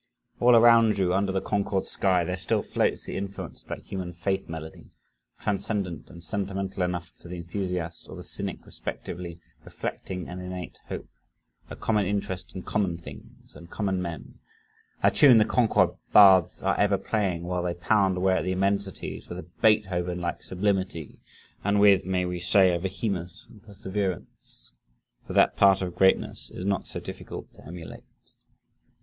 All 0.39 0.55
around 0.55 0.97
you, 0.97 1.13
under 1.13 1.31
the 1.31 1.41
Concord 1.43 1.85
sky, 1.85 2.23
there 2.23 2.35
still 2.35 2.63
floats 2.63 3.05
the 3.05 3.15
influence 3.15 3.61
of 3.61 3.67
that 3.67 3.83
human 3.83 4.13
faith 4.13 4.49
melody, 4.49 4.89
transcendent 5.39 6.09
and 6.09 6.23
sentimental 6.23 6.81
enough 6.81 7.11
for 7.21 7.27
the 7.27 7.37
enthusiast 7.37 8.09
or 8.09 8.15
the 8.15 8.23
cynic 8.23 8.65
respectively, 8.65 9.39
reflecting 9.63 10.27
an 10.27 10.39
innate 10.39 10.79
hope 10.87 11.07
a 11.69 11.75
common 11.75 12.07
interest 12.07 12.55
in 12.55 12.63
common 12.63 12.97
things 12.97 13.55
and 13.55 13.69
common 13.69 14.01
men 14.01 14.39
a 15.03 15.11
tune 15.11 15.37
the 15.37 15.45
Concord 15.45 15.91
bards 16.11 16.63
are 16.63 16.79
ever 16.79 16.97
playing, 16.97 17.43
while 17.43 17.61
they 17.61 17.75
pound 17.75 18.17
away 18.17 18.37
at 18.37 18.43
the 18.43 18.53
immensities 18.53 19.29
with 19.29 19.37
a 19.37 19.45
Beethovenlike 19.61 20.41
sublimity, 20.41 21.19
and 21.63 21.79
with, 21.79 22.07
may 22.07 22.25
we 22.25 22.39
say, 22.39 22.73
a 22.73 22.79
vehemence 22.79 23.45
and 23.51 23.61
perseverance 23.61 24.71
for 25.27 25.33
that 25.33 25.55
part 25.55 25.83
of 25.83 25.93
greatness 25.95 26.49
is 26.49 26.65
not 26.65 26.87
so 26.87 26.99
difficult 26.99 27.53
to 27.53 27.63
emulate. 27.63 28.01